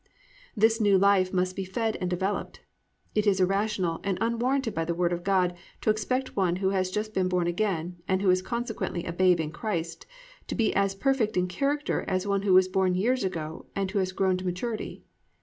[0.29, 2.61] "+ This new life must be fed and developed.
[3.13, 6.89] It is irrational, and unwarranted by the Word of God, to expect one who has
[6.89, 10.07] just been born again, and who is consequently a babe in Christ,
[10.47, 13.99] to be as perfect in character as one who was born years ago and who
[13.99, 15.03] has grown to maturity.